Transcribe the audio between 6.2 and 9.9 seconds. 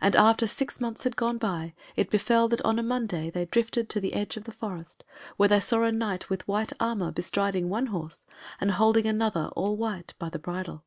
with white armour bestriding one horse and holding another all